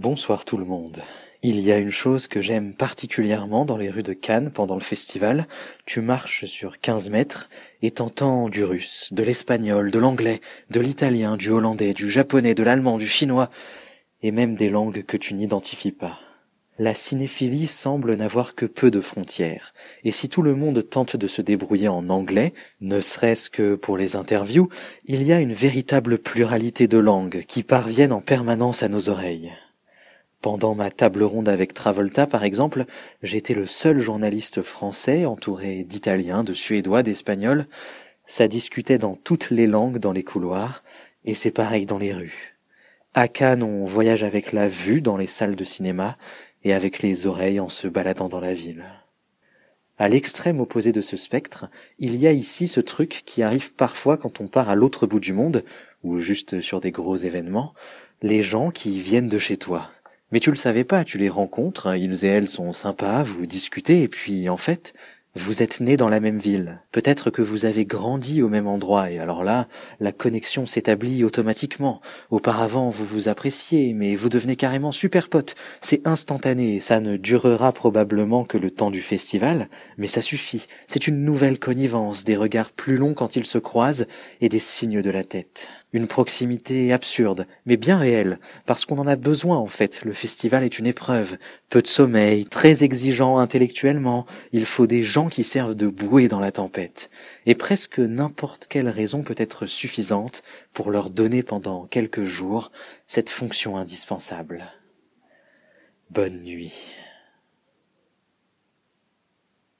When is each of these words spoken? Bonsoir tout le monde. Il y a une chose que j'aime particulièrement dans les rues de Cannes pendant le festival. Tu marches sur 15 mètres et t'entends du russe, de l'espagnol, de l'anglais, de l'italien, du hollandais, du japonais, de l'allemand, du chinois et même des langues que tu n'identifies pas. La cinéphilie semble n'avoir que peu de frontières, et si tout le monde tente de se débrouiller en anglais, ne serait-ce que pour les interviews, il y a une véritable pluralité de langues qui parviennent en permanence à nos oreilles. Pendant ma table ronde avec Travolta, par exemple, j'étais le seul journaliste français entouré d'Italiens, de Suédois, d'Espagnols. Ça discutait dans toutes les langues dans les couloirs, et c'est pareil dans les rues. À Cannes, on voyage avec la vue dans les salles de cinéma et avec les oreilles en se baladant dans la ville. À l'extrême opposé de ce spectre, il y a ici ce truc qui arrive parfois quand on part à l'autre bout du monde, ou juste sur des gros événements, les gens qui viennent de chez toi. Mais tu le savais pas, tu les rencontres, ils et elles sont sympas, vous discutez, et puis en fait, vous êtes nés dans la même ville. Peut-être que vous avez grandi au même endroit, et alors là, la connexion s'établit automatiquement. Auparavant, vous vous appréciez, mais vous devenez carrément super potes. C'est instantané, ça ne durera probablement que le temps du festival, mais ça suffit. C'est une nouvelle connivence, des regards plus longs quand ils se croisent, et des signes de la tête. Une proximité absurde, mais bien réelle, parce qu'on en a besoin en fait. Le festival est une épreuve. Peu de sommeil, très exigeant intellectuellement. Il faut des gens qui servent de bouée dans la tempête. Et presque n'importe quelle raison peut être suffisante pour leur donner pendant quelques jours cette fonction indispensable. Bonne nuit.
Bonsoir 0.00 0.46
tout 0.46 0.56
le 0.56 0.64
monde. 0.64 1.02
Il 1.42 1.60
y 1.60 1.70
a 1.70 1.76
une 1.76 1.90
chose 1.90 2.26
que 2.26 2.40
j'aime 2.40 2.72
particulièrement 2.72 3.66
dans 3.66 3.76
les 3.76 3.90
rues 3.90 4.02
de 4.02 4.14
Cannes 4.14 4.50
pendant 4.50 4.76
le 4.76 4.80
festival. 4.80 5.46
Tu 5.84 6.00
marches 6.00 6.46
sur 6.46 6.80
15 6.80 7.10
mètres 7.10 7.50
et 7.82 7.90
t'entends 7.90 8.48
du 8.48 8.64
russe, 8.64 9.10
de 9.12 9.22
l'espagnol, 9.22 9.90
de 9.90 9.98
l'anglais, 9.98 10.40
de 10.70 10.80
l'italien, 10.80 11.36
du 11.36 11.50
hollandais, 11.50 11.92
du 11.92 12.10
japonais, 12.10 12.54
de 12.54 12.62
l'allemand, 12.62 12.96
du 12.96 13.06
chinois 13.06 13.50
et 14.22 14.30
même 14.30 14.56
des 14.56 14.70
langues 14.70 15.04
que 15.04 15.18
tu 15.18 15.34
n'identifies 15.34 15.92
pas. 15.92 16.18
La 16.78 16.94
cinéphilie 16.94 17.66
semble 17.66 18.14
n'avoir 18.14 18.54
que 18.54 18.64
peu 18.64 18.90
de 18.90 19.02
frontières, 19.02 19.74
et 20.02 20.12
si 20.12 20.30
tout 20.30 20.40
le 20.40 20.54
monde 20.54 20.88
tente 20.88 21.16
de 21.16 21.26
se 21.26 21.42
débrouiller 21.42 21.88
en 21.88 22.08
anglais, 22.08 22.54
ne 22.80 23.02
serait-ce 23.02 23.50
que 23.50 23.74
pour 23.74 23.98
les 23.98 24.16
interviews, 24.16 24.70
il 25.04 25.22
y 25.24 25.34
a 25.34 25.40
une 25.40 25.52
véritable 25.52 26.16
pluralité 26.16 26.88
de 26.88 26.96
langues 26.96 27.44
qui 27.46 27.64
parviennent 27.64 28.14
en 28.14 28.22
permanence 28.22 28.82
à 28.82 28.88
nos 28.88 29.10
oreilles. 29.10 29.52
Pendant 30.40 30.74
ma 30.74 30.90
table 30.90 31.22
ronde 31.22 31.50
avec 31.50 31.74
Travolta, 31.74 32.26
par 32.26 32.44
exemple, 32.44 32.86
j'étais 33.22 33.52
le 33.52 33.66
seul 33.66 34.00
journaliste 34.00 34.62
français 34.62 35.26
entouré 35.26 35.84
d'Italiens, 35.84 36.44
de 36.44 36.54
Suédois, 36.54 37.02
d'Espagnols. 37.02 37.66
Ça 38.24 38.48
discutait 38.48 38.96
dans 38.96 39.16
toutes 39.16 39.50
les 39.50 39.66
langues 39.66 39.98
dans 39.98 40.12
les 40.12 40.24
couloirs, 40.24 40.82
et 41.26 41.34
c'est 41.34 41.50
pareil 41.50 41.84
dans 41.84 41.98
les 41.98 42.14
rues. 42.14 42.56
À 43.12 43.28
Cannes, 43.28 43.62
on 43.62 43.84
voyage 43.84 44.22
avec 44.22 44.52
la 44.52 44.66
vue 44.66 45.02
dans 45.02 45.18
les 45.18 45.26
salles 45.26 45.56
de 45.56 45.64
cinéma 45.64 46.16
et 46.64 46.72
avec 46.72 47.02
les 47.02 47.26
oreilles 47.26 47.60
en 47.60 47.68
se 47.68 47.86
baladant 47.86 48.30
dans 48.30 48.40
la 48.40 48.54
ville. 48.54 48.84
À 49.98 50.08
l'extrême 50.08 50.60
opposé 50.60 50.92
de 50.92 51.02
ce 51.02 51.18
spectre, 51.18 51.66
il 51.98 52.16
y 52.16 52.26
a 52.26 52.32
ici 52.32 52.66
ce 52.66 52.80
truc 52.80 53.24
qui 53.26 53.42
arrive 53.42 53.74
parfois 53.74 54.16
quand 54.16 54.40
on 54.40 54.46
part 54.46 54.70
à 54.70 54.74
l'autre 54.74 55.06
bout 55.06 55.20
du 55.20 55.34
monde, 55.34 55.64
ou 56.02 56.18
juste 56.18 56.62
sur 56.62 56.80
des 56.80 56.92
gros 56.92 57.16
événements, 57.16 57.74
les 58.22 58.42
gens 58.42 58.70
qui 58.70 58.98
viennent 59.00 59.28
de 59.28 59.38
chez 59.38 59.58
toi. 59.58 59.90
Mais 60.32 60.40
tu 60.40 60.50
le 60.50 60.56
savais 60.56 60.84
pas, 60.84 61.04
tu 61.04 61.18
les 61.18 61.28
rencontres, 61.28 61.96
ils 61.96 62.24
et 62.24 62.28
elles 62.28 62.48
sont 62.48 62.72
sympas, 62.72 63.22
vous 63.22 63.46
discutez, 63.46 64.02
et 64.02 64.08
puis 64.08 64.48
en 64.48 64.56
fait, 64.56 64.94
vous 65.36 65.62
êtes 65.62 65.80
nés 65.80 65.96
dans 65.96 66.08
la 66.08 66.18
même 66.18 66.38
ville. 66.38 66.80
Peut-être 66.90 67.30
que 67.30 67.40
vous 67.40 67.64
avez 67.64 67.84
grandi 67.84 68.42
au 68.42 68.48
même 68.48 68.66
endroit, 68.66 69.10
et 69.10 69.18
alors 69.18 69.44
là, 69.44 69.68
la 70.00 70.10
connexion 70.10 70.66
s'établit 70.66 71.22
automatiquement. 71.22 72.00
Auparavant, 72.30 72.90
vous 72.90 73.04
vous 73.04 73.28
appréciez, 73.28 73.92
mais 73.92 74.16
vous 74.16 74.28
devenez 74.28 74.56
carrément 74.56 74.92
super 74.92 75.28
potes. 75.28 75.54
C'est 75.80 76.06
instantané, 76.06 76.80
ça 76.80 77.00
ne 77.00 77.16
durera 77.16 77.72
probablement 77.72 78.44
que 78.44 78.58
le 78.58 78.70
temps 78.70 78.90
du 78.90 79.02
festival, 79.02 79.68
mais 79.98 80.08
ça 80.08 80.22
suffit. 80.22 80.66
C'est 80.88 81.06
une 81.06 81.24
nouvelle 81.24 81.58
connivence, 81.58 82.24
des 82.24 82.36
regards 82.36 82.72
plus 82.72 82.96
longs 82.96 83.14
quand 83.14 83.36
ils 83.36 83.46
se 83.46 83.58
croisent, 83.58 84.06
et 84.40 84.48
des 84.48 84.58
signes 84.58 85.02
de 85.02 85.10
la 85.10 85.22
tête. 85.22 85.68
Une 85.92 86.06
proximité 86.06 86.92
absurde, 86.92 87.46
mais 87.66 87.76
bien 87.76 87.98
réelle, 87.98 88.38
parce 88.64 88.84
qu'on 88.84 88.98
en 88.98 89.08
a 89.08 89.16
besoin 89.16 89.58
en 89.58 89.66
fait. 89.66 90.04
Le 90.04 90.12
festival 90.12 90.62
est 90.62 90.78
une 90.78 90.86
épreuve. 90.86 91.36
Peu 91.68 91.82
de 91.82 91.88
sommeil, 91.88 92.46
très 92.46 92.84
exigeant 92.84 93.38
intellectuellement. 93.38 94.24
Il 94.52 94.66
faut 94.66 94.86
des 94.86 95.02
gens 95.02 95.28
qui 95.28 95.42
servent 95.42 95.74
de 95.74 95.88
bouée 95.88 96.28
dans 96.28 96.38
la 96.38 96.52
tempête. 96.52 97.10
Et 97.44 97.56
presque 97.56 97.98
n'importe 97.98 98.68
quelle 98.68 98.88
raison 98.88 99.22
peut 99.22 99.34
être 99.36 99.66
suffisante 99.66 100.44
pour 100.72 100.92
leur 100.92 101.10
donner 101.10 101.42
pendant 101.42 101.86
quelques 101.86 102.24
jours 102.24 102.70
cette 103.08 103.30
fonction 103.30 103.76
indispensable. 103.76 104.66
Bonne 106.10 106.42
nuit. 106.42 106.72